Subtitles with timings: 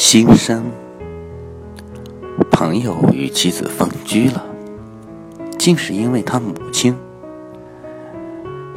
[0.00, 0.64] 心声：
[2.50, 4.42] 朋友与妻子分居了，
[5.58, 6.96] 竟是因为他母亲。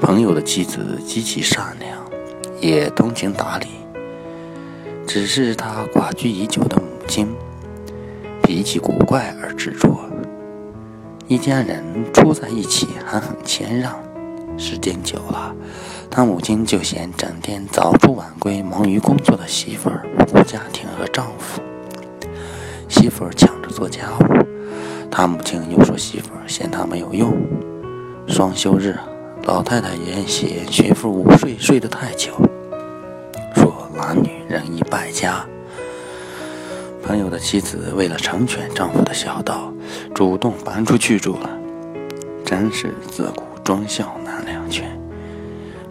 [0.01, 1.97] 朋友的妻子极其善良，
[2.59, 3.67] 也通情达理，
[5.07, 7.33] 只是他寡居已久的母亲
[8.43, 9.97] 脾气古怪而执着。
[11.29, 11.81] 一家人
[12.11, 13.97] 住在一起还很谦让，
[14.57, 15.55] 时间久了。
[16.11, 21.61] 他母亲就嫌整天早出晚归、忙于工作的媳妇儿不顾家庭和丈夫，
[22.87, 24.23] 媳妇儿抢着做家务。
[25.11, 27.35] 他母亲又说媳妇儿嫌他没有用。
[28.27, 28.97] 双休日，
[29.43, 32.31] 老太太也嫌媳妇午睡睡得太久，
[33.55, 35.45] 说男女人易败家。
[37.03, 39.73] 朋友的妻子为了成全丈夫的孝道，
[40.15, 41.49] 主动搬出去住了，
[42.45, 44.97] 真是自古忠孝难两全。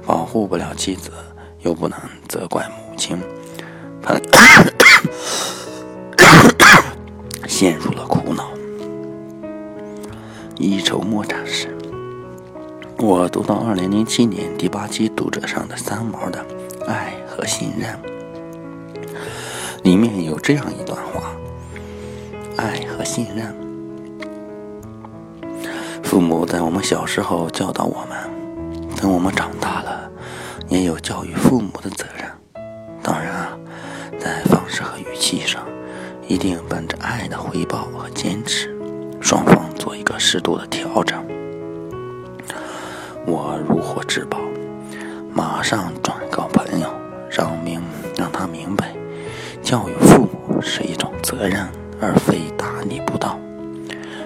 [0.07, 1.11] 保护不了妻子，
[1.61, 3.19] 又不能责怪母亲，
[4.03, 4.19] 朋
[7.63, 8.51] 陷入了苦恼。
[10.59, 11.69] 一筹莫展时，
[12.99, 16.45] 我读到二零零七年第八期读者上的三毛的
[16.87, 17.97] 《爱和信任》，
[19.85, 21.37] 里面有这样一段话：
[22.57, 23.55] 爱和信任，
[26.03, 30.11] 父母在我们小时候教导我们，等我们长大了。
[30.69, 32.29] 也有教育父母的责任，
[33.05, 33.57] 当然啊，
[34.19, 35.65] 在方式和语气上，
[36.33, 38.75] 一定本着爱的回报和坚持，
[39.21, 41.23] 双方做一个适度的调整。
[43.27, 44.39] 我如获至宝，
[45.31, 46.91] 马上转告朋友，
[47.29, 47.83] 让明
[48.17, 48.95] 让他明白，
[49.63, 51.69] 教育父母是一种责任，
[52.01, 53.39] 而非大逆不道。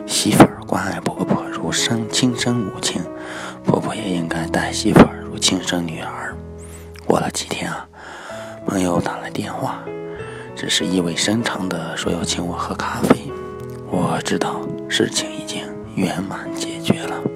[0.07, 3.03] 媳妇儿关爱婆婆如生亲生母亲，
[3.65, 6.37] 婆婆也应该待媳妇儿如亲生女儿。
[7.05, 7.85] 过了几天啊，
[8.65, 9.83] 朋友打来电话，
[10.57, 13.31] 只是意味深长的说要请我喝咖啡。
[13.91, 15.63] 我知道事情已经
[15.95, 17.36] 圆满解决了。